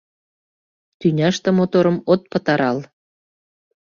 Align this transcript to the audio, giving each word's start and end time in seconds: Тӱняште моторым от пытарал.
Тӱняште 0.99 1.49
моторым 1.57 1.97
от 2.11 2.21
пытарал. 2.31 2.77